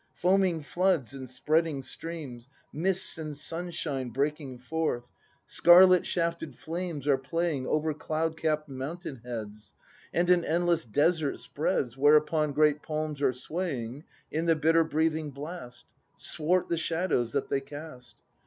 [0.15, 2.49] Foaming floods and spreading streams.
[2.73, 5.03] Mists and sunshine breaking forth.
[5.03, 9.75] ACT II] BRAND 81 Scarlet shafted flames are playing Over cloud capp'd mountain heads.
[10.11, 15.85] And an endless desert spreads, Whereupon great palms are swaying In the bitter breathing blast.
[16.17, 18.15] Swart the shadows that they cast.